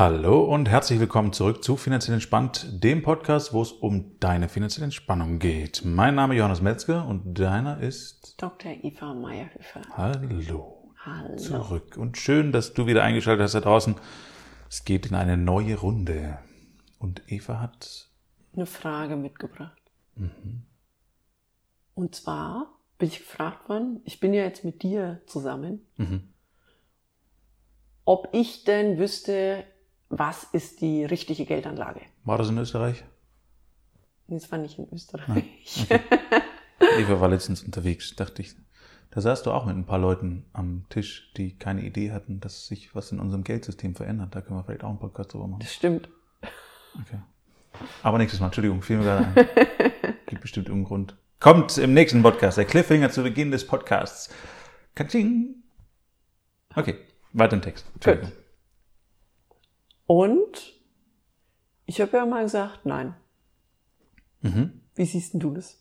[0.00, 4.86] Hallo und herzlich willkommen zurück zu Finanziell Entspannt, dem Podcast, wo es um deine finanzielle
[4.86, 5.82] Entspannung geht.
[5.84, 8.72] Mein Name ist Johannes Metzger und deiner ist Dr.
[8.82, 9.82] Eva Meyerhöfer.
[9.90, 10.94] Hallo.
[11.04, 11.36] Hallo.
[11.36, 11.98] Zurück.
[11.98, 13.94] Und schön, dass du wieder eingeschaltet hast da draußen.
[14.70, 16.38] Es geht in eine neue Runde.
[16.98, 18.08] Und Eva hat
[18.54, 19.82] Eine Frage mitgebracht.
[20.14, 20.62] Mhm.
[21.92, 26.32] Und zwar bin ich gefragt worden, ich bin ja jetzt mit dir zusammen, Mhm.
[28.06, 29.64] ob ich denn wüsste,
[30.10, 32.00] was ist die richtige Geldanlage.
[32.24, 33.04] War das in Österreich?
[34.28, 35.86] Das war nicht in Österreich.
[36.98, 38.54] Eva war letztens unterwegs, dachte ich.
[39.10, 42.66] Da saßt du auch mit ein paar Leuten am Tisch, die keine Idee hatten, dass
[42.66, 44.34] sich was in unserem Geldsystem verändert.
[44.34, 45.60] Da können wir vielleicht auch einen Podcast drüber machen.
[45.60, 46.08] Das stimmt.
[47.00, 47.20] Okay.
[48.02, 49.34] Aber nächstes Mal, Entschuldigung, fiel mir gerade ein.
[50.26, 51.16] Gibt bestimmt irgendeinen Grund.
[51.40, 54.32] Kommt im nächsten Podcast, der Cliffhanger zu Beginn des Podcasts.
[54.94, 55.56] Katsching.
[56.74, 56.98] Okay,
[57.32, 57.86] weiter im Text.
[57.94, 58.32] Entschuldigung.
[60.10, 60.74] Und
[61.86, 63.14] ich habe ja mal gesagt, nein.
[64.40, 64.80] Mhm.
[64.96, 65.80] Wie siehst denn du das?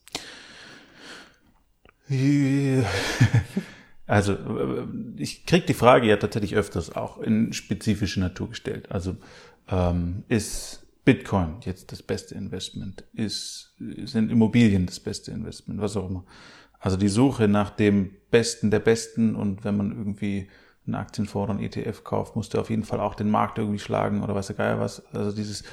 [4.06, 8.92] Also, äh, ich krieg die Frage ja tatsächlich öfters auch in spezifische Natur gestellt.
[8.92, 9.18] Also,
[9.68, 13.04] ähm, ist Bitcoin jetzt das beste Investment?
[13.14, 15.80] Ist, sind Immobilien das beste Investment?
[15.80, 16.26] Was auch immer.
[16.80, 20.50] Also die Suche nach dem Besten der Besten und wenn man irgendwie
[20.94, 24.23] einen Aktienfonds oder ETF kauft, musst du auf jeden Fall auch den Markt irgendwie schlagen
[24.23, 25.04] oder weiß der Geier was.
[25.14, 25.64] Also dieses,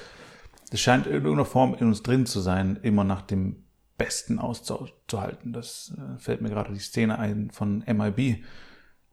[0.71, 3.65] das scheint in irgendeiner Form in uns drin zu sein, immer nach dem
[3.99, 5.53] Besten auszuhalten.
[5.53, 8.45] Das äh, fällt mir gerade die Szene ein von MIB.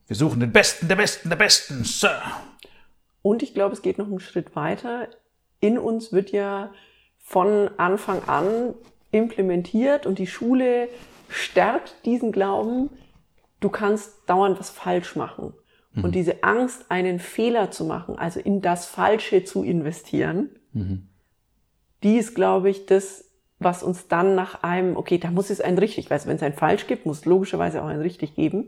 [0.07, 2.21] Wir suchen den Besten, der Besten, der Besten, Sir.
[3.21, 5.07] Und ich glaube, es geht noch einen Schritt weiter.
[5.61, 6.71] In uns wird ja
[7.19, 8.73] von Anfang an
[9.11, 10.89] implementiert und die Schule
[11.29, 12.89] stärkt diesen Glauben,
[13.61, 15.53] du kannst dauernd was falsch machen.
[15.93, 16.03] Mhm.
[16.03, 21.07] Und diese Angst, einen Fehler zu machen, also in das Falsche zu investieren, Mhm.
[22.01, 23.25] die ist, glaube ich, das,
[23.59, 26.53] was uns dann nach einem, okay, da muss es ein richtig, weil wenn es ein
[26.53, 28.67] falsch gibt, muss es logischerweise auch ein richtig geben.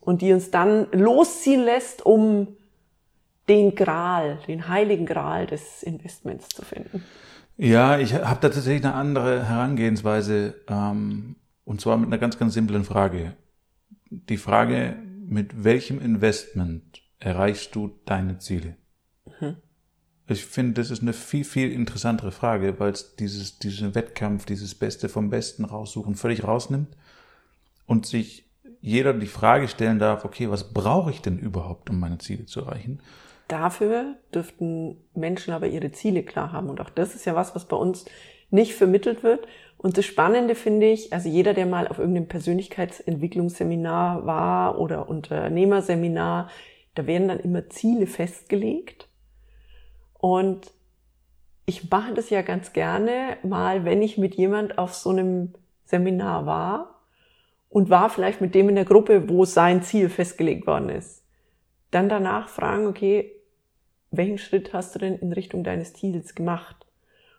[0.00, 2.56] Und die uns dann losziehen lässt, um
[3.48, 7.04] den Gral, den heiligen Gral des Investments zu finden.
[7.56, 12.54] Ja, ich habe da tatsächlich eine andere Herangehensweise, ähm, und zwar mit einer ganz, ganz
[12.54, 13.34] simplen Frage.
[14.10, 14.96] Die Frage,
[15.32, 18.76] mit welchem Investment erreichst du deine Ziele?
[20.28, 24.74] Ich finde, das ist eine viel, viel interessantere Frage, weil es dieses, diesen Wettkampf, dieses
[24.74, 26.96] Beste vom Besten raussuchen völlig rausnimmt
[27.86, 28.48] und sich
[28.80, 32.60] jeder die Frage stellen darf, okay, was brauche ich denn überhaupt, um meine Ziele zu
[32.60, 33.00] erreichen?
[33.48, 36.68] Dafür dürften Menschen aber ihre Ziele klar haben.
[36.68, 38.04] Und auch das ist ja was, was bei uns
[38.50, 39.46] nicht vermittelt wird.
[39.82, 46.48] Und das Spannende finde ich, also jeder, der mal auf irgendeinem Persönlichkeitsentwicklungsseminar war oder Unternehmerseminar,
[46.94, 49.08] da werden dann immer Ziele festgelegt.
[50.14, 50.70] Und
[51.66, 55.54] ich mache das ja ganz gerne mal, wenn ich mit jemand auf so einem
[55.84, 57.00] Seminar war
[57.68, 61.24] und war vielleicht mit dem in der Gruppe, wo sein Ziel festgelegt worden ist.
[61.90, 63.32] Dann danach fragen, okay,
[64.12, 66.86] welchen Schritt hast du denn in Richtung deines Ziels gemacht?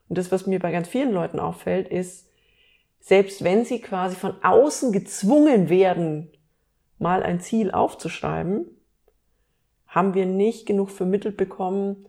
[0.10, 2.33] Und das, was mir bei ganz vielen Leuten auffällt, ist,
[3.04, 6.30] selbst wenn sie quasi von außen gezwungen werden,
[7.00, 8.66] mal ein Ziel aufzuschreiben,
[9.88, 12.06] haben wir nicht genug vermittelt bekommen,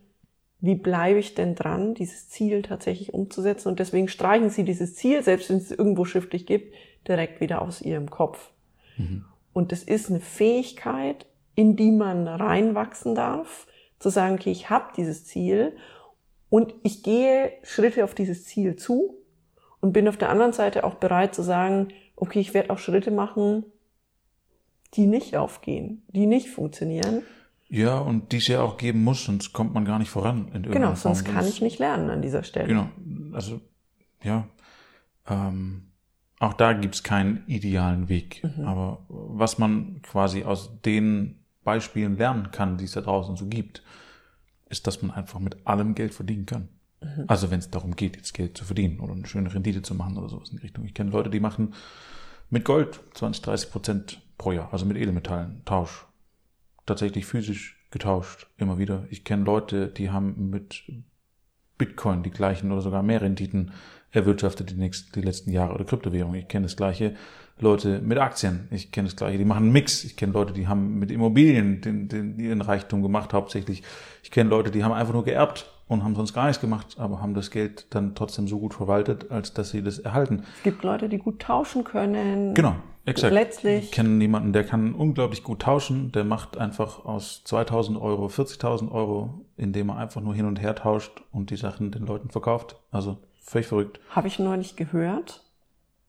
[0.61, 3.67] wie bleibe ich denn dran, dieses Ziel tatsächlich umzusetzen.
[3.67, 6.73] Und deswegen streichen sie dieses Ziel, selbst wenn es irgendwo schriftlich gibt,
[7.05, 8.51] direkt wieder aus ihrem Kopf.
[8.95, 9.25] Mhm.
[9.51, 13.67] Und das ist eine Fähigkeit, in die man reinwachsen darf,
[13.99, 15.75] zu sagen, okay, ich habe dieses Ziel
[16.49, 19.17] und ich gehe Schritte auf dieses Ziel zu
[19.85, 23.11] und bin auf der anderen Seite auch bereit zu sagen, okay, ich werde auch Schritte
[23.11, 23.65] machen,
[24.95, 27.21] die nicht aufgehen, die nicht funktionieren.
[27.69, 30.47] Ja, und die es ja auch geben muss, sonst kommt man gar nicht voran.
[30.55, 31.35] In Genau, sonst Form.
[31.35, 32.67] kann Sonst- ich nicht lernen an dieser Stelle.
[32.67, 32.89] Genau,
[33.33, 33.61] also
[34.23, 34.47] ja,
[35.29, 35.91] ähm,
[36.39, 38.43] auch da gibt's keinen idealen Weg.
[38.43, 38.65] Mhm.
[38.65, 43.83] Aber was man quasi aus den Beispielen lernen kann, die es da draußen so gibt,
[44.67, 46.69] ist, dass man einfach mit allem Geld verdienen kann.
[47.05, 47.25] Mhm.
[47.27, 50.17] Also wenn es darum geht, jetzt Geld zu verdienen oder eine schöne Rendite zu machen
[50.17, 50.85] oder sowas in die Richtung.
[50.85, 51.73] Ich kenne Leute, die machen
[52.49, 56.05] mit Gold 20, 30 Prozent pro Jahr, also mit Edelmetallen, Tausch.
[56.85, 59.05] Tatsächlich physisch getauscht, immer wieder.
[59.09, 60.83] Ich kenne Leute, die haben mit
[61.77, 63.71] Bitcoin die gleichen oder sogar mehr Renditen
[64.11, 66.39] erwirtschaftet die, nächsten, die letzten Jahre oder Kryptowährungen.
[66.39, 67.15] Ich kenne das gleiche
[67.59, 68.67] Leute mit Aktien.
[68.71, 70.03] Ich kenne das gleiche, die machen einen Mix.
[70.03, 73.83] Ich kenne Leute, die haben mit Immobilien den, den, ihren Reichtum gemacht hauptsächlich.
[74.23, 77.21] Ich kenne Leute, die haben einfach nur geerbt und haben sonst gar nichts gemacht, aber
[77.21, 80.43] haben das Geld dann trotzdem so gut verwaltet, als dass sie das erhalten.
[80.57, 82.53] Es gibt Leute, die gut tauschen können.
[82.55, 83.33] Genau, Exakt.
[83.33, 83.85] letztlich.
[83.85, 86.11] Ich kenne jemanden, der kann unglaublich gut tauschen.
[86.11, 90.73] Der macht einfach aus 2000 Euro 40.000 Euro, indem er einfach nur hin und her
[90.75, 92.77] tauscht und die Sachen den Leuten verkauft.
[92.91, 93.99] Also völlig verrückt.
[94.09, 95.43] Habe ich neulich gehört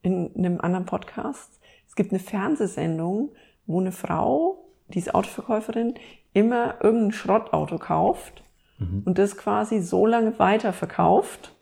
[0.00, 1.60] in einem anderen Podcast.
[1.86, 3.30] Es gibt eine Fernsehsendung,
[3.66, 5.94] wo eine Frau, die ist Autoverkäuferin,
[6.32, 8.42] immer irgendein Schrottauto kauft
[8.78, 11.52] und das quasi so lange weiterverkauft,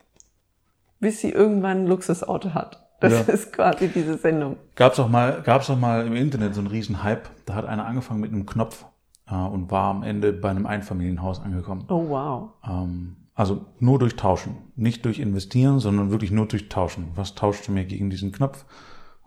[1.00, 2.80] bis sie irgendwann ein Luxusauto hat.
[3.00, 3.32] Das Ja.
[3.34, 4.56] ist quasi diese Sendung.
[4.76, 7.28] Gab's auch mal, gab's auch mal im Internet so einen riesen Hype.
[7.46, 8.84] Da hat einer angefangen mit einem Knopf
[9.30, 11.84] äh, und war am Ende bei einem Einfamilienhaus angekommen.
[11.88, 12.50] Oh wow.
[12.66, 14.56] Ähm, also nur durch Tauschen.
[14.76, 17.08] Nicht durch Investieren, sondern wirklich nur durch Tauschen.
[17.14, 18.64] Was tauscht du mir gegen diesen Knopf?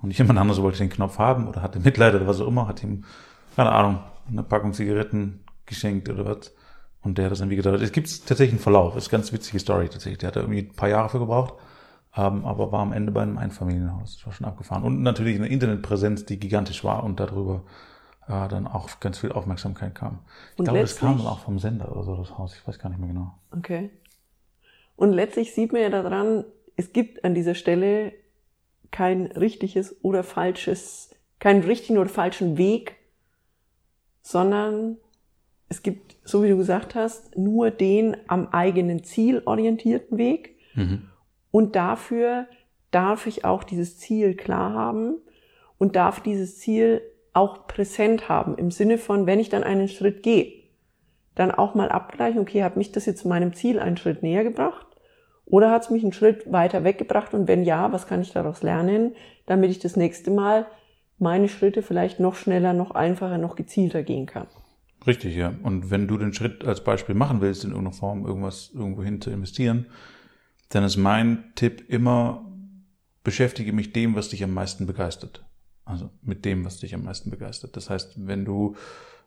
[0.02, 2.84] Und jemand anderes wollte den Knopf haben oder hatte Mitleid oder was auch immer, hat
[2.84, 3.04] ihm,
[3.56, 4.00] keine Ahnung,
[4.30, 6.54] eine Packung Zigaretten geschenkt oder was.
[7.08, 7.80] Und der hat das dann wie gedacht.
[7.80, 8.94] Es gibt tatsächlich einen Verlauf.
[8.94, 10.18] Das ist eine ganz witzige Story tatsächlich.
[10.18, 11.54] Der hat da irgendwie ein paar Jahre für gebraucht,
[12.18, 14.18] ähm, aber war am Ende bei einem Einfamilienhaus.
[14.18, 14.84] Das war schon abgefahren.
[14.84, 17.64] Und natürlich eine Internetpräsenz, die gigantisch war und darüber
[18.28, 20.20] äh, dann auch ganz viel Aufmerksamkeit kam.
[20.52, 22.54] Ich Und glaube, das kam dann auch vom Sender oder so, das Haus.
[22.56, 23.34] Ich weiß gar nicht mehr genau.
[23.58, 23.90] Okay.
[24.98, 26.44] Und letztlich sieht man ja daran,
[26.76, 28.12] es gibt an dieser Stelle
[28.92, 32.98] kein richtiges oder falsches, keinen richtigen oder falschen Weg,
[34.24, 34.98] sondern
[35.70, 40.58] es gibt, so wie du gesagt hast, nur den am eigenen Ziel orientierten Weg.
[41.52, 42.48] Und dafür
[42.92, 45.16] darf ich auch dieses Ziel klar haben
[45.78, 47.02] und darf dieses Ziel
[47.34, 50.64] auch präsent haben, im Sinne von, wenn ich dann einen Schritt gehe,
[51.36, 54.44] dann auch mal abgleichen, okay, hat mich das jetzt zu meinem Ziel einen Schritt näher
[54.44, 54.88] gebracht
[55.46, 58.64] oder hat es mich einen Schritt weiter weggebracht und wenn ja, was kann ich daraus
[58.64, 59.16] lernen,
[59.46, 60.66] damit ich das nächste Mal
[61.20, 64.48] meine Schritte vielleicht noch schneller, noch einfacher, noch gezielter gehen kann.
[65.06, 65.54] Richtig, ja.
[65.64, 69.30] Und wenn du den Schritt als Beispiel machen willst, in irgendeiner Form irgendwas irgendwohin zu
[69.30, 69.86] investieren,
[70.70, 72.46] dann ist mein Tipp immer,
[73.24, 75.46] beschäftige mich dem, was dich am meisten begeistert.
[75.86, 77.78] Also mit dem, was dich am meisten begeistert.
[77.78, 78.76] Das heißt, wenn du,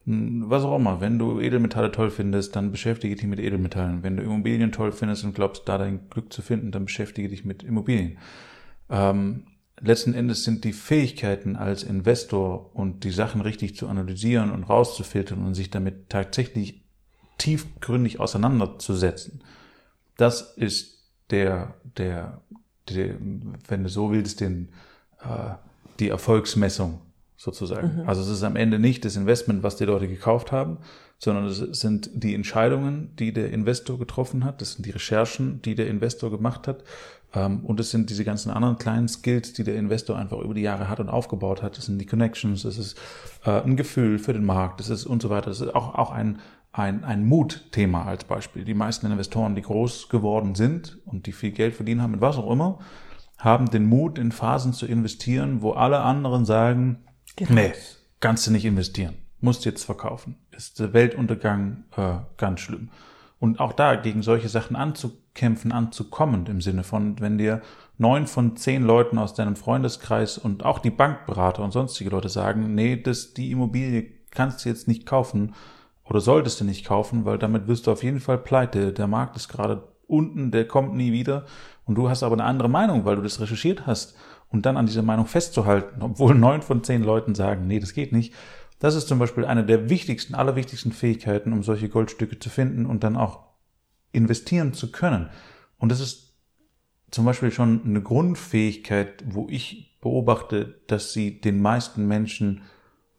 [0.05, 4.03] mh, was auch immer, wenn du Edelmetalle toll findest, dann beschäftige dich mit Edelmetallen.
[4.03, 7.47] Wenn du Immobilien toll findest und glaubst, da dein Glück zu finden, dann beschäftige dich
[7.47, 8.19] mit Immobilien.
[8.91, 9.45] Ähm,
[9.81, 15.45] letzten Endes sind die Fähigkeiten als Investor und die Sachen richtig zu analysieren und rauszufiltern
[15.45, 16.83] und sich damit tatsächlich
[17.39, 19.43] tiefgründig auseinanderzusetzen.
[20.17, 22.43] Das ist der, der,
[22.89, 23.17] der
[23.69, 24.69] wenn du so willst, den,
[25.21, 25.55] äh,
[25.99, 27.01] die Erfolgsmessung
[27.37, 28.03] sozusagen.
[28.07, 30.79] Also es ist am Ende nicht das Investment, was die Leute gekauft haben,
[31.19, 35.75] sondern es sind die Entscheidungen, die der Investor getroffen hat, das sind die Recherchen, die
[35.75, 36.85] der Investor gemacht hat
[37.33, 40.89] und es sind diese ganzen anderen kleinen Skills, die der Investor einfach über die Jahre
[40.89, 41.77] hat und aufgebaut hat.
[41.79, 42.99] Das sind die Connections, das ist
[43.45, 45.51] äh, ein Gefühl für den Markt, das ist und so weiter.
[45.51, 46.41] Das ist auch, auch ein,
[46.73, 48.65] ein, ein Mutthema als Beispiel.
[48.65, 52.37] Die meisten Investoren, die groß geworden sind und die viel Geld verdienen haben, mit was
[52.37, 52.79] auch immer,
[53.39, 57.05] haben den Mut, in Phasen zu investieren, wo alle anderen sagen,
[57.37, 57.53] Genau.
[57.55, 57.73] nee,
[58.19, 60.37] kannst du nicht investieren, musst jetzt verkaufen.
[60.51, 62.91] Ist der Weltuntergang äh, ganz schlimm.
[63.41, 67.63] Und auch da gegen solche Sachen anzukämpfen, anzukommen, im Sinne von, wenn dir
[67.97, 72.75] neun von zehn Leuten aus deinem Freundeskreis und auch die Bankberater und sonstige Leute sagen,
[72.75, 75.55] nee, das, die Immobilie kannst du jetzt nicht kaufen
[76.05, 78.93] oder solltest du nicht kaufen, weil damit wirst du auf jeden Fall pleite.
[78.93, 81.47] Der Markt ist gerade unten, der kommt nie wieder.
[81.87, 84.17] Und du hast aber eine andere Meinung, weil du das recherchiert hast
[84.51, 88.13] und dann an dieser Meinung festzuhalten, obwohl neun von zehn Leuten sagen, nee, das geht
[88.13, 88.35] nicht.
[88.81, 93.05] Das ist zum Beispiel eine der wichtigsten, allerwichtigsten Fähigkeiten, um solche Goldstücke zu finden und
[93.05, 93.45] dann auch
[94.11, 95.29] investieren zu können.
[95.79, 96.35] Und das ist
[97.11, 102.63] zum Beispiel schon eine Grundfähigkeit, wo ich beobachte, dass sie den meisten Menschen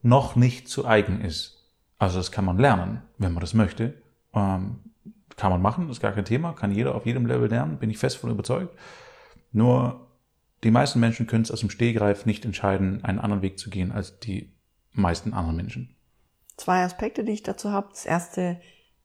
[0.02, 1.72] noch nicht zu eigen ist.
[2.00, 3.94] Also das kann man lernen, wenn man das möchte.
[4.34, 4.80] Ähm,
[5.38, 8.00] kann man machen, ist gar kein Thema, kann jeder auf jedem Level lernen, bin ich
[8.00, 8.76] fest von überzeugt.
[9.52, 10.08] Nur
[10.64, 13.92] die meisten Menschen können es aus dem Stehgreif nicht entscheiden, einen anderen Weg zu gehen
[13.92, 14.52] als die
[14.94, 15.96] meisten anderen Menschen.
[16.58, 17.88] Zwei Aspekte, die ich dazu habe.
[17.92, 18.60] Das erste,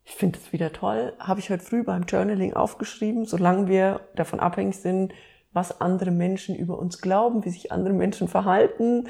[0.04, 4.40] ich finde es wieder toll, habe ich heute früh beim Journaling aufgeschrieben, solange wir davon
[4.40, 5.12] abhängig sind,
[5.52, 9.08] was andere Menschen über uns glauben, wie sich andere Menschen verhalten,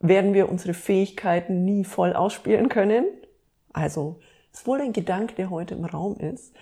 [0.00, 3.04] werden wir unsere Fähigkeiten nie voll ausspielen können.
[3.72, 4.20] Also,
[4.52, 6.54] ist wohl ein Gedanke, der heute im Raum ist.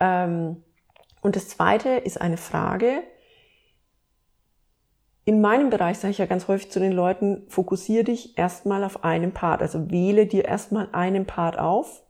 [0.00, 0.62] Ähm,
[1.20, 3.02] und das zweite ist eine Frage.
[5.28, 9.02] In meinem Bereich sage ich ja ganz häufig zu den Leuten, fokussiere dich erstmal auf
[9.02, 9.60] einen Part.
[9.60, 12.04] Also wähle dir erstmal einen Part auf,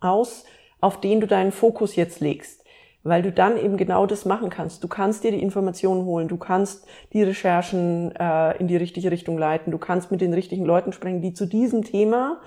[0.00, 0.44] aus,
[0.80, 2.64] auf den du deinen Fokus jetzt legst.
[3.04, 4.82] Weil du dann eben genau das machen kannst.
[4.82, 9.38] Du kannst dir die Informationen holen, du kannst die Recherchen äh, in die richtige Richtung
[9.38, 12.40] leiten, du kannst mit den richtigen Leuten sprechen, die zu diesem Thema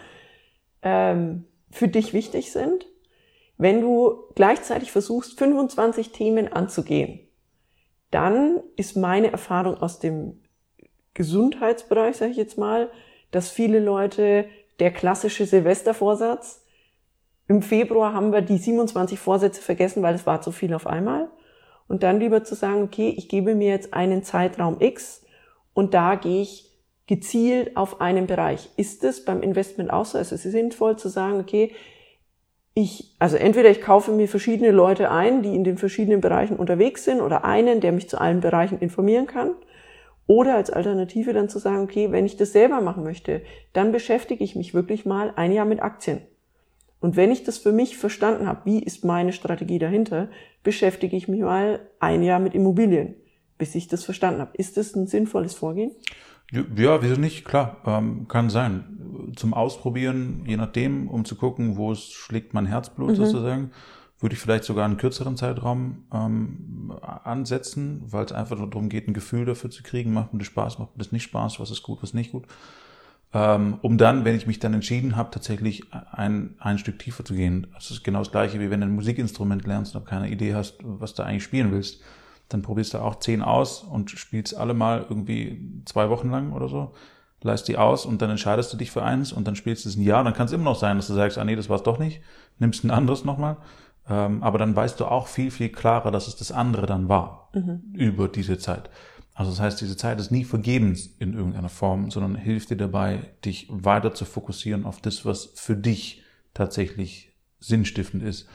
[0.81, 2.87] ähm, für dich wichtig sind.
[3.57, 7.21] Wenn du gleichzeitig versuchst, 25 Themen anzugehen,
[8.11, 10.41] dann ist meine Erfahrung aus dem
[11.13, 12.89] Gesundheitsbereich, sage ich jetzt mal,
[13.31, 14.45] dass viele Leute
[14.79, 16.65] der klassische Silvestervorsatz,
[17.49, 21.29] im Februar haben wir die 27 Vorsätze vergessen, weil es war zu viel auf einmal.
[21.87, 25.25] Und dann lieber zu sagen, okay, ich gebe mir jetzt einen Zeitraum X
[25.73, 26.71] und da gehe ich
[27.07, 28.69] gezielt auf einen Bereich.
[28.77, 30.19] Ist es beim Investment auch so?
[30.19, 31.73] Also es ist sinnvoll zu sagen, okay,
[32.73, 37.03] ich, also entweder ich kaufe mir verschiedene Leute ein, die in den verschiedenen Bereichen unterwegs
[37.03, 39.51] sind oder einen, der mich zu allen Bereichen informieren kann.
[40.27, 43.41] Oder als Alternative dann zu sagen, okay, wenn ich das selber machen möchte,
[43.73, 46.21] dann beschäftige ich mich wirklich mal ein Jahr mit Aktien.
[46.99, 50.29] Und wenn ich das für mich verstanden habe, wie ist meine Strategie dahinter,
[50.63, 53.15] beschäftige ich mich mal ein Jahr mit Immobilien,
[53.57, 54.51] bis ich das verstanden habe.
[54.55, 55.95] Ist das ein sinnvolles Vorgehen?
[56.51, 57.45] Ja, wieso nicht?
[57.45, 59.31] Klar, ähm, kann sein.
[59.35, 63.15] Zum Ausprobieren, je nachdem, um zu gucken, wo es schlägt mein Herzblut mhm.
[63.15, 63.71] sozusagen,
[64.19, 69.07] würde ich vielleicht sogar einen kürzeren Zeitraum ähm, ansetzen, weil es einfach nur darum geht,
[69.07, 71.71] ein Gefühl dafür zu kriegen, macht mir das Spaß, macht mir das nicht Spaß, was
[71.71, 72.45] ist gut, was nicht gut.
[73.31, 77.35] Ähm, um dann, wenn ich mich dann entschieden habe, tatsächlich ein, ein Stück tiefer zu
[77.35, 77.67] gehen.
[77.75, 80.79] Das ist genau das gleiche, wie wenn du ein Musikinstrument lernst und keine Idee hast,
[80.81, 82.01] was du eigentlich spielen willst
[82.49, 86.67] dann probierst du auch zehn aus und spielst alle mal irgendwie zwei Wochen lang oder
[86.67, 86.93] so,
[87.41, 89.95] leist die aus und dann entscheidest du dich für eins und dann spielst du es
[89.95, 90.23] ein Jahr.
[90.23, 92.21] Dann kann es immer noch sein, dass du sagst, ah nee, das war's doch nicht,
[92.57, 93.57] nimmst ein anderes nochmal.
[94.09, 97.49] Ähm, aber dann weißt du auch viel, viel klarer, dass es das andere dann war
[97.53, 97.81] mhm.
[97.93, 98.89] über diese Zeit.
[99.35, 103.31] Also das heißt, diese Zeit ist nie vergebens in irgendeiner Form, sondern hilft dir dabei,
[103.45, 108.49] dich weiter zu fokussieren auf das, was für dich tatsächlich sinnstiftend ist.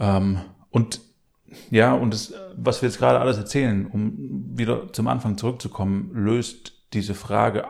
[0.00, 1.00] Ähm, und
[1.70, 4.14] ja, und das, was wir jetzt gerade alles erzählen, um
[4.56, 7.64] wieder zum Anfang zurückzukommen, löst diese Frage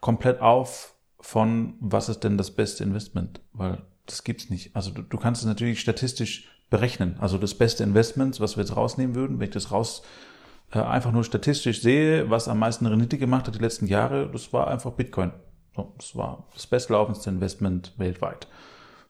[0.00, 3.40] komplett auf von, was ist denn das beste Investment?
[3.52, 4.76] Weil das gibt's nicht.
[4.76, 7.16] Also du, du kannst es natürlich statistisch berechnen.
[7.20, 10.02] Also das beste Investment, was wir jetzt rausnehmen würden, wenn ich das raus
[10.72, 14.52] äh, einfach nur statistisch sehe, was am meisten Rendite gemacht hat die letzten Jahre, das
[14.52, 15.32] war einfach Bitcoin.
[15.96, 18.46] Das war das bestlaufendste Investment weltweit.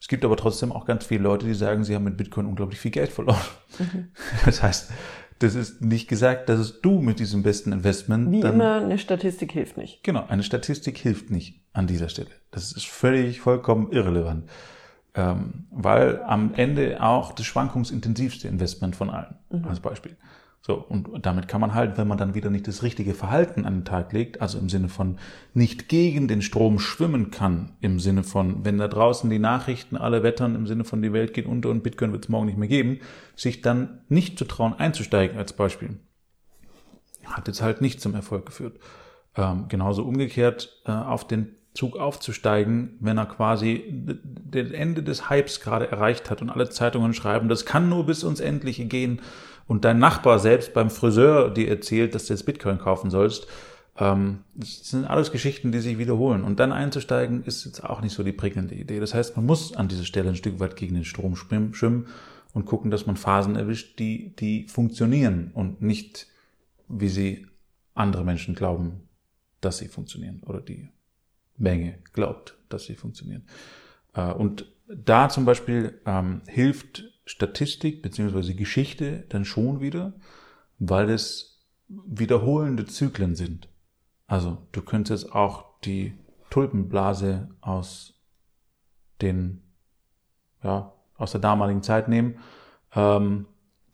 [0.04, 2.78] Es gibt aber trotzdem auch ganz viele Leute, die sagen, sie haben mit Bitcoin unglaublich
[2.78, 3.40] viel Geld verloren.
[3.78, 4.08] Mhm.
[4.44, 4.90] Das heißt,
[5.38, 8.30] das ist nicht gesagt, dass es du mit diesem besten Investment.
[8.30, 10.04] Wie dann, immer, eine Statistik hilft nicht.
[10.04, 12.28] Genau, eine Statistik hilft nicht an dieser Stelle.
[12.50, 14.46] Das ist völlig, vollkommen irrelevant.
[15.14, 19.64] Ähm, weil am Ende auch das schwankungsintensivste Investment von allen, mhm.
[19.64, 20.18] als Beispiel.
[20.66, 23.80] So, und damit kann man halt, wenn man dann wieder nicht das richtige Verhalten an
[23.80, 25.18] den Tag legt, also im Sinne von
[25.52, 30.22] nicht gegen den Strom schwimmen kann, im Sinne von, wenn da draußen die Nachrichten alle
[30.22, 32.68] wettern, im Sinne von die Welt geht unter und Bitcoin wird es morgen nicht mehr
[32.68, 33.00] geben,
[33.36, 35.98] sich dann nicht zu trauen einzusteigen als Beispiel.
[37.26, 38.78] Hat jetzt halt nicht zum Erfolg geführt.
[39.36, 43.82] Ähm, genauso umgekehrt äh, auf den Zug aufzusteigen, wenn er quasi
[44.50, 48.24] das Ende des Hypes gerade erreicht hat und alle Zeitungen schreiben, das kann nur bis
[48.24, 49.20] uns endliche gehen
[49.66, 53.46] und dein Nachbar selbst beim Friseur dir erzählt, dass du jetzt Bitcoin kaufen sollst,
[53.96, 56.42] ähm, das sind alles Geschichten, die sich wiederholen.
[56.44, 59.00] Und dann einzusteigen, ist jetzt auch nicht so die prägnante Idee.
[59.00, 62.06] Das heißt, man muss an dieser Stelle ein Stück weit gegen den Strom schwimmen
[62.52, 66.26] und gucken, dass man Phasen erwischt, die, die funktionieren und nicht,
[66.88, 67.46] wie sie
[67.94, 69.08] andere Menschen glauben,
[69.60, 70.88] dass sie funktionieren oder die
[71.56, 73.46] Menge glaubt, dass sie funktionieren.
[74.14, 80.14] Äh, und da zum Beispiel ähm, hilft Statistik beziehungsweise Geschichte dann schon wieder,
[80.78, 83.68] weil es wiederholende Zyklen sind.
[84.26, 86.14] Also du könntest auch die
[86.50, 88.14] Tulpenblase aus
[89.20, 89.62] den,
[90.62, 92.38] ja, aus der damaligen Zeit nehmen,
[92.94, 93.46] ähm,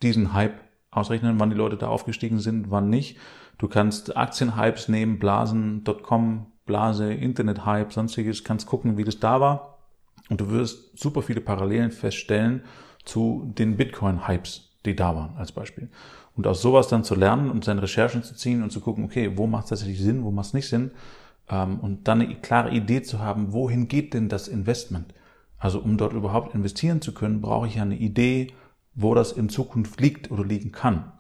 [0.03, 0.61] diesen Hype
[0.91, 3.19] ausrechnen, wann die Leute da aufgestiegen sind, wann nicht.
[3.59, 9.79] Du kannst Aktienhypes nehmen, Blasen, Dotcom, Blase, Internet-Hype, sonstiges, kannst gucken, wie das da war.
[10.29, 12.63] Und du wirst super viele Parallelen feststellen
[13.05, 15.91] zu den Bitcoin-Hypes, die da waren, als Beispiel.
[16.37, 19.37] Und aus sowas dann zu lernen und seine Recherchen zu ziehen und zu gucken, okay,
[19.37, 20.93] wo macht es tatsächlich Sinn, wo macht es nicht Sinn,
[21.51, 25.13] ähm, und dann eine klare Idee zu haben, wohin geht denn das Investment?
[25.59, 28.53] Also um dort überhaupt investieren zu können, brauche ich ja eine Idee,
[28.95, 31.13] wo das in Zukunft liegt oder liegen kann.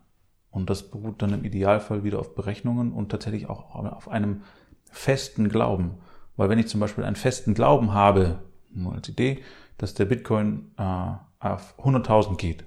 [0.50, 4.42] Und das beruht dann im Idealfall wieder auf Berechnungen und tatsächlich auch auf einem
[4.90, 5.96] festen Glauben.
[6.36, 8.40] Weil wenn ich zum Beispiel einen festen Glauben habe,
[8.72, 9.42] nur als Idee,
[9.78, 12.64] dass der Bitcoin äh, auf 100.000 geht,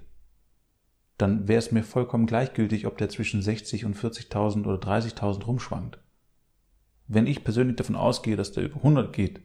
[1.16, 5.98] dann wäre es mir vollkommen gleichgültig, ob der zwischen 60 und 40.000 oder 30.000 rumschwankt.
[7.06, 9.40] Wenn ich persönlich davon ausgehe, dass der über 100 geht,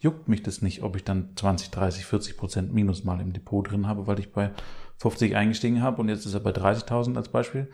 [0.00, 3.70] juckt mich das nicht, ob ich dann 20, 30, 40 Prozent Minus mal im Depot
[3.70, 4.50] drin habe, weil ich bei
[4.98, 7.70] 50 eingestiegen habe und jetzt ist er bei 30.000 als Beispiel.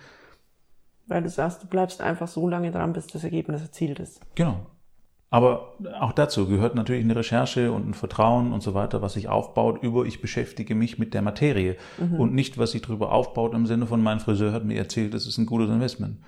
[1.06, 4.20] Weil du sagst, du bleibst einfach so lange dran, bis das Ergebnis erzielt ist.
[4.34, 4.66] Genau.
[5.30, 9.28] Aber auch dazu gehört natürlich eine Recherche und ein Vertrauen und so weiter, was sich
[9.28, 12.18] aufbaut über ich beschäftige mich mit der Materie mhm.
[12.18, 15.26] und nicht, was sich darüber aufbaut im Sinne von mein Friseur hat mir erzählt, das
[15.26, 16.18] ist ein gutes Investment.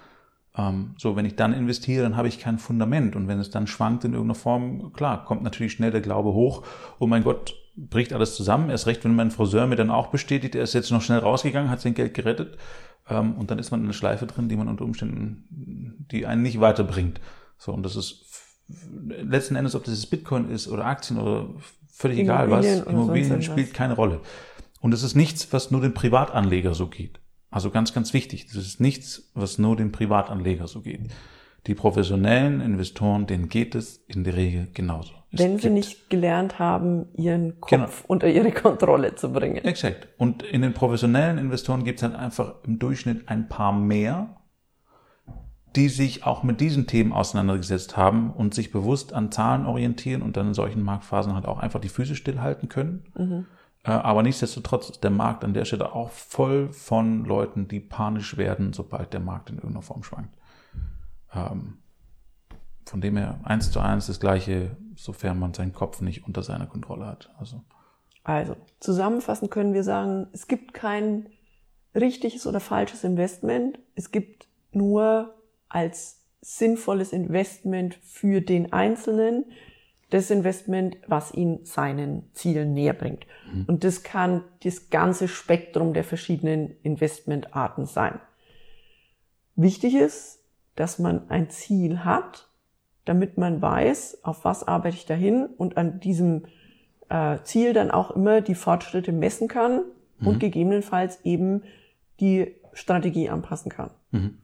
[0.57, 3.17] Ähm, so, wenn ich dann investiere, dann habe ich kein Fundament.
[3.17, 6.65] Und wenn es dann schwankt in irgendeiner Form, klar, kommt natürlich schnell der Glaube hoch.
[6.99, 8.69] Oh mein Gott, bricht alles zusammen.
[8.69, 11.71] Erst recht, wenn mein Friseur mir dann auch bestätigt, er ist jetzt noch schnell rausgegangen,
[11.71, 12.59] hat sein Geld gerettet.
[13.09, 16.43] Ähm, und dann ist man in einer Schleife drin, die man unter Umständen, die einen
[16.43, 17.21] nicht weiterbringt.
[17.57, 18.25] So, und das ist
[19.23, 21.49] letzten Endes, ob das jetzt Bitcoin ist oder Aktien oder
[21.89, 24.21] völlig egal was, Immobilien spielt keine Rolle.
[24.81, 27.21] Und es ist nichts, was nur dem Privatanleger so geht.
[27.51, 28.47] Also ganz, ganz wichtig.
[28.47, 31.01] Das ist nichts, was nur dem Privatanleger so geht.
[31.67, 35.13] Die professionellen Investoren, denen geht es in der Regel genauso.
[35.33, 37.89] Es Wenn sie nicht gelernt haben, ihren Kopf genau.
[38.07, 39.65] unter ihre Kontrolle zu bringen.
[39.65, 40.09] Exakt.
[40.17, 44.40] Und in den professionellen Investoren gibt es dann einfach im Durchschnitt ein paar mehr,
[45.77, 50.37] die sich auch mit diesen Themen auseinandergesetzt haben und sich bewusst an Zahlen orientieren und
[50.37, 53.05] dann in solchen Marktphasen halt auch einfach die Füße stillhalten können.
[53.17, 53.47] Mhm.
[53.83, 58.73] Aber nichtsdestotrotz ist der Markt an der Stelle auch voll von Leuten, die panisch werden,
[58.73, 60.37] sobald der Markt in irgendeiner Form schwankt.
[61.35, 61.79] Ähm,
[62.85, 66.67] von dem her eins zu eins das Gleiche, sofern man seinen Kopf nicht unter seiner
[66.67, 67.31] Kontrolle hat.
[67.39, 67.63] Also,
[68.25, 71.29] also zusammenfassend können wir sagen, es gibt kein
[71.95, 73.79] richtiges oder falsches Investment.
[73.95, 75.35] Es gibt nur
[75.71, 79.47] als sinnvolles Investment für den Einzelnen
[80.11, 83.27] das Investment, was ihn seinen Zielen näher bringt.
[83.53, 83.65] Mhm.
[83.67, 88.21] Und das kann das ganze Spektrum der verschiedenen Investmentarten sein.
[89.55, 90.41] Wichtig ist,
[90.75, 92.49] dass man ein Ziel hat,
[93.05, 96.45] damit man weiß, auf was arbeite ich dahin und an diesem
[97.09, 99.83] äh, Ziel dann auch immer die Fortschritte messen kann
[100.19, 100.27] mhm.
[100.27, 101.63] und gegebenenfalls eben
[102.19, 103.91] die Strategie anpassen kann.
[104.11, 104.39] Mhm.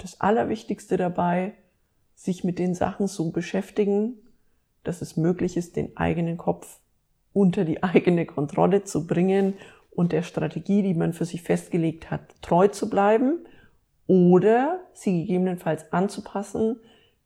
[0.00, 1.52] Das Allerwichtigste dabei,
[2.14, 4.14] sich mit den Sachen so beschäftigen,
[4.82, 6.80] dass es möglich ist, den eigenen Kopf
[7.32, 9.54] unter die eigene Kontrolle zu bringen
[9.90, 13.44] und der Strategie, die man für sich festgelegt hat, treu zu bleiben
[14.06, 16.80] oder sie gegebenenfalls anzupassen,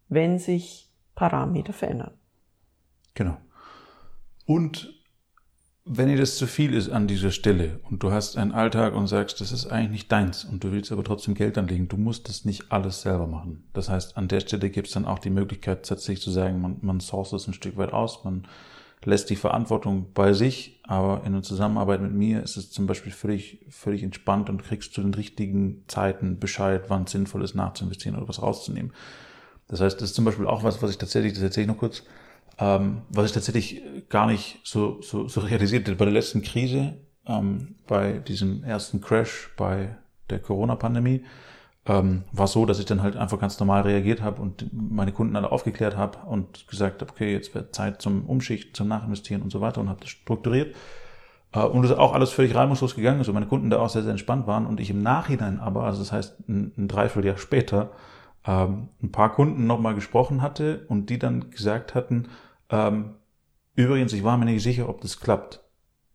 [0.09, 2.15] wenn sich Parameter verändern.
[3.15, 3.37] Genau.
[4.47, 5.04] Und
[5.87, 9.07] wenn dir das zu viel ist an dieser Stelle und du hast einen Alltag und
[9.07, 12.29] sagst, das ist eigentlich nicht deins und du willst aber trotzdem Geld anlegen, du musst
[12.29, 13.65] das nicht alles selber machen.
[13.75, 16.79] Das heißt, an der Stelle gibt es dann auch die Möglichkeit, tatsächlich zu sagen, man,
[16.81, 18.49] man source es ein Stück weit aus, man
[19.05, 23.13] lässt die Verantwortung bei sich, aber in der Zusammenarbeit mit mir ist es zum Beispiel
[23.13, 28.17] völlig, völlig entspannt und kriegst zu den richtigen Zeiten Bescheid, wann es sinnvoll ist, nachzuinvestieren
[28.17, 28.95] oder was rauszunehmen.
[29.69, 31.79] Das heißt, das ist zum Beispiel auch was, was ich tatsächlich, das erzähle ich noch
[31.79, 32.05] kurz,
[32.59, 35.97] ähm, was ich tatsächlich gar nicht so, so, so realisiert habe.
[35.97, 39.97] Bei der letzten Krise, ähm, bei diesem ersten Crash bei
[40.31, 41.25] der Corona-Pandemie,
[41.87, 45.37] ähm, war so, dass ich dann halt einfach ganz normal reagiert habe und meine Kunden
[45.37, 49.51] alle aufgeklärt habe und gesagt habe, okay, jetzt wird Zeit zum Umschichten, zum Nachinvestieren und
[49.51, 50.75] so weiter und habe das strukturiert.
[51.53, 54.03] Äh, und ist auch alles völlig reibungslos gegangen ist und meine Kunden da auch sehr,
[54.03, 57.91] sehr entspannt waren und ich im Nachhinein aber, also das heißt ein, ein Dreivierteljahr später,
[58.47, 62.29] ähm, ein paar Kunden nochmal gesprochen hatte und die dann gesagt hatten,
[62.71, 63.15] ähm,
[63.75, 65.61] übrigens, ich war mir nicht sicher, ob das klappt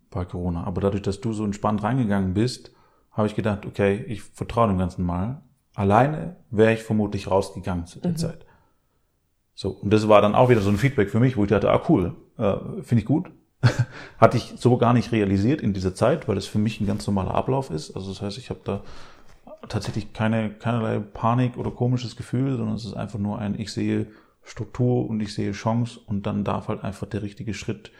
[0.09, 2.71] bei Corona, aber dadurch, dass du so entspannt reingegangen bist,
[3.11, 5.41] habe ich gedacht, okay, ich vertraue dem Ganzen mal.
[5.75, 8.17] Alleine wäre ich vermutlich rausgegangen zu der mhm.
[8.17, 8.45] Zeit.
[9.55, 11.69] So, und das war dann auch wieder so ein Feedback für mich, wo ich dachte,
[11.69, 13.29] ah cool, äh, finde ich gut.
[14.17, 17.05] Hatte ich so gar nicht realisiert in dieser Zeit, weil das für mich ein ganz
[17.05, 17.93] normaler Ablauf ist.
[17.93, 18.83] Also das heißt, ich habe da
[19.67, 24.07] tatsächlich keine, keinerlei Panik oder komisches Gefühl, sondern es ist einfach nur ein, ich sehe
[24.43, 27.91] Struktur und ich sehe Chance und dann darf halt einfach der richtige Schritt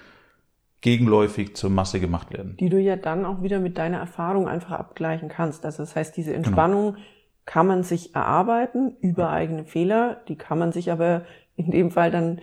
[0.81, 2.55] gegenläufig zur Masse gemacht werden.
[2.57, 5.65] Die du ja dann auch wieder mit deiner Erfahrung einfach abgleichen kannst.
[5.65, 6.45] Also das heißt, diese genau.
[6.45, 7.05] Entspannung genau.
[7.45, 9.31] kann man sich erarbeiten über ja.
[9.31, 12.39] eigene Fehler, die kann man sich aber in dem Fall dann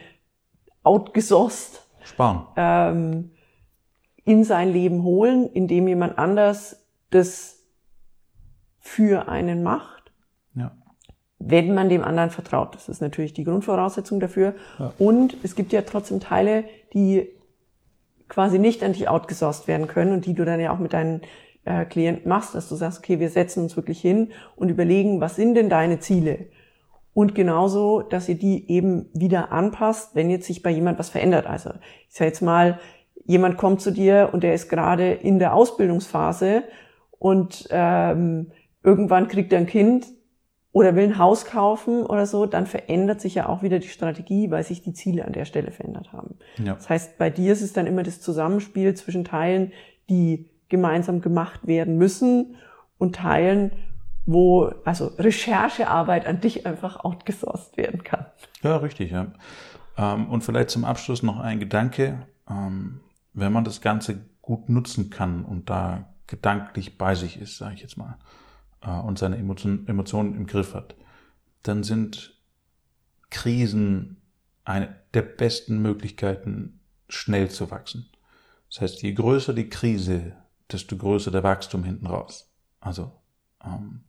[0.82, 2.46] outgesourced sparen.
[2.56, 3.30] Ähm,
[4.24, 7.55] in sein Leben holen, indem jemand anders das
[8.86, 10.12] für einen macht.
[10.54, 10.70] Ja.
[11.38, 12.74] Wenn man dem anderen vertraut.
[12.74, 14.54] Das ist natürlich die Grundvoraussetzung dafür.
[14.78, 14.92] Ja.
[14.98, 17.28] Und es gibt ja trotzdem Teile, die
[18.28, 21.20] quasi nicht an dich outgesourced werden können und die du dann ja auch mit deinen
[21.64, 25.36] äh, Klienten machst, dass du sagst, okay, wir setzen uns wirklich hin und überlegen, was
[25.36, 26.46] sind denn deine Ziele?
[27.12, 31.46] Und genauso, dass ihr die eben wieder anpasst, wenn jetzt sich bei jemand was verändert.
[31.46, 31.70] Also
[32.08, 32.78] ich sage jetzt mal,
[33.24, 36.62] jemand kommt zu dir und der ist gerade in der Ausbildungsphase
[37.18, 38.52] und ähm,
[38.86, 40.06] irgendwann kriegt er ein Kind
[40.70, 44.50] oder will ein Haus kaufen oder so, dann verändert sich ja auch wieder die Strategie,
[44.50, 46.36] weil sich die Ziele an der Stelle verändert haben.
[46.62, 46.74] Ja.
[46.74, 49.72] Das heißt, bei dir ist es dann immer das Zusammenspiel zwischen Teilen,
[50.08, 52.56] die gemeinsam gemacht werden müssen
[52.98, 53.72] und Teilen,
[54.24, 58.26] wo also Recherchearbeit an dich einfach outgesourced werden kann.
[58.62, 59.10] Ja, richtig.
[59.10, 59.32] Ja.
[59.98, 63.00] Ähm, und vielleicht zum Abschluss noch ein Gedanke, ähm,
[63.32, 67.80] wenn man das Ganze gut nutzen kann und da gedanklich bei sich ist, sage ich
[67.80, 68.16] jetzt mal,
[68.90, 70.94] und seine Emotionen im Griff hat,
[71.62, 72.40] dann sind
[73.30, 74.22] Krisen
[74.64, 78.10] eine der besten Möglichkeiten, schnell zu wachsen.
[78.70, 80.36] Das heißt, je größer die Krise,
[80.70, 82.52] desto größer der Wachstum hinten raus.
[82.80, 83.12] Also
[83.64, 84.04] ähm,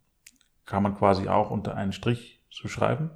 [0.65, 3.11] kann man quasi auch unter einen Strich zu schreiben.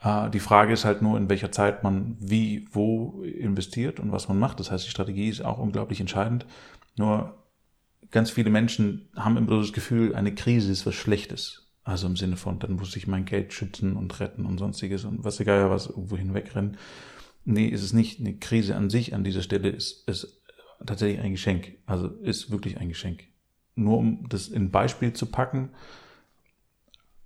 [0.00, 4.28] Äh, die Frage ist halt nur, in welcher Zeit man wie, wo investiert und was
[4.28, 4.60] man macht.
[4.60, 6.46] Das heißt, die Strategie ist auch unglaublich entscheidend.
[6.96, 7.41] Nur
[8.12, 11.70] ganz viele Menschen haben immer das Gefühl, eine Krise ist was Schlechtes.
[11.84, 15.24] Also im Sinne von, dann muss ich mein Geld schützen und retten und sonstiges und
[15.24, 16.76] was egal was irgendwo hinwegrennen.
[17.44, 18.20] Nee, ist es nicht.
[18.20, 20.42] Eine Krise an sich an dieser Stelle ist, ist
[20.86, 21.72] tatsächlich ein Geschenk.
[21.86, 23.24] Also ist wirklich ein Geschenk.
[23.74, 25.70] Nur um das in Beispiel zu packen,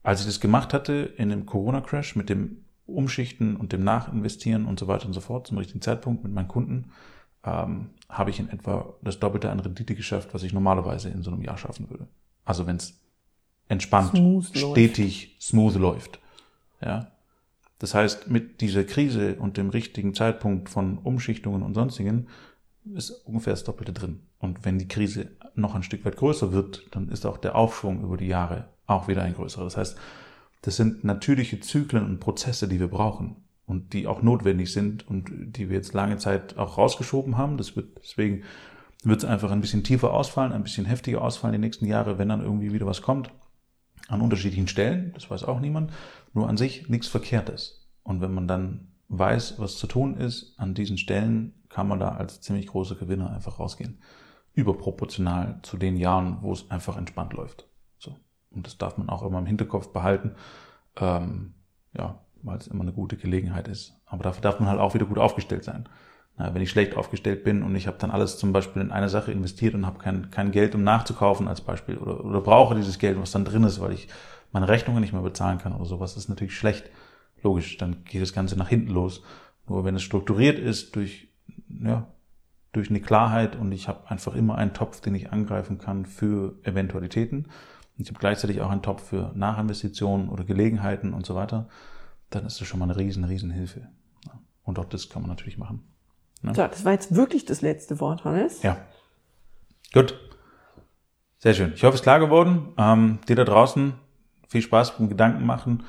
[0.03, 4.79] als ich das gemacht hatte in dem Corona-Crash mit dem Umschichten und dem Nachinvestieren und
[4.79, 6.93] so weiter und so fort zum richtigen Zeitpunkt mit meinen Kunden,
[7.47, 11.31] ähm, habe ich in etwa das Doppelte an Rendite geschafft, was ich normalerweise in so
[11.31, 12.07] einem Jahr schaffen würde.
[12.45, 12.99] Also wenn es
[13.69, 15.43] entspannt, smooth stetig, läuft.
[15.43, 16.19] smooth läuft.
[16.81, 17.11] Ja.
[17.79, 22.29] Das heißt, mit dieser Krise und dem richtigen Zeitpunkt von Umschichtungen und sonstigen
[22.95, 24.21] ist ungefähr das Doppelte drin.
[24.39, 28.03] Und wenn die Krise noch ein Stück weit größer wird, dann ist auch der Aufschwung
[28.03, 29.65] über die Jahre auch wieder ein größerer.
[29.65, 29.99] Das heißt,
[30.63, 35.29] das sind natürliche Zyklen und Prozesse, die wir brauchen und die auch notwendig sind und
[35.57, 37.57] die wir jetzt lange Zeit auch rausgeschoben haben.
[37.57, 38.45] Das wird, deswegen
[39.03, 42.29] wird es einfach ein bisschen tiefer ausfallen, ein bisschen heftiger ausfallen die nächsten Jahre, wenn
[42.29, 43.31] dann irgendwie wieder was kommt.
[44.09, 45.93] An unterschiedlichen Stellen, das weiß auch niemand,
[46.33, 47.89] nur an sich nichts Verkehrtes.
[48.05, 52.11] Und wenn man dann weiß, was zu tun ist, an diesen Stellen kann man da
[52.11, 53.99] als ziemlich großer Gewinner einfach rausgehen.
[54.55, 57.69] Überproportional zu den Jahren, wo es einfach entspannt läuft.
[57.99, 58.17] So.
[58.51, 60.33] Und das darf man auch immer im Hinterkopf behalten.
[60.99, 61.55] Ähm,
[61.93, 64.01] ja, weil es immer eine gute Gelegenheit ist.
[64.07, 65.89] Aber dafür darf man halt auch wieder gut aufgestellt sein.
[66.39, 69.09] Na, wenn ich schlecht aufgestellt bin und ich habe dann alles zum Beispiel in eine
[69.09, 72.99] Sache investiert und habe kein, kein Geld, um nachzukaufen als Beispiel, oder, oder brauche dieses
[72.99, 74.09] Geld, was dann drin ist, weil ich
[74.53, 76.89] meine Rechnungen nicht mehr bezahlen kann oder sowas, ist natürlich schlecht.
[77.43, 79.23] Logisch, dann geht das Ganze nach hinten los.
[79.67, 81.29] Nur wenn es strukturiert ist durch,
[81.69, 82.07] ja,
[82.73, 86.55] durch eine Klarheit und ich habe einfach immer einen Topf, den ich angreifen kann für
[86.63, 87.47] Eventualitäten.
[87.97, 91.69] Ich habe gleichzeitig auch einen Topf für Nachinvestitionen oder Gelegenheiten und so weiter
[92.31, 93.89] dann ist das schon mal eine riesen, riesen Hilfe.
[94.65, 95.87] Und auch das kann man natürlich machen.
[96.43, 96.55] Ne?
[96.55, 98.63] So, das war jetzt wirklich das letzte Wort, Hannes.
[98.63, 98.79] Ja.
[99.93, 100.19] Gut.
[101.39, 101.73] Sehr schön.
[101.75, 102.73] Ich hoffe, es ist klar geworden.
[102.77, 103.95] Ähm, dir da draußen
[104.49, 105.85] viel Spaß beim Gedanken machen.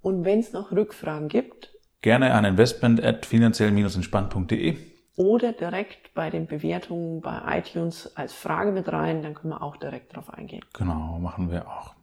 [0.00, 1.70] Und wenn es noch Rückfragen gibt,
[2.02, 4.76] gerne an investment at finanziell-entspannt.de
[5.16, 9.76] oder direkt bei den Bewertungen bei iTunes als Frage mit rein, dann können wir auch
[9.76, 10.64] direkt darauf eingehen.
[10.72, 11.94] Genau, machen wir auch.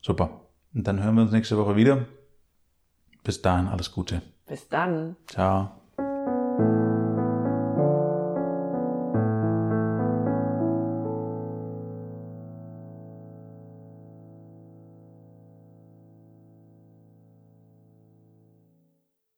[0.00, 0.42] Super.
[0.74, 2.06] Und dann hören wir uns nächste Woche wieder.
[3.22, 4.22] Bis dahin alles Gute.
[4.46, 5.16] Bis dann.
[5.26, 5.70] Ciao.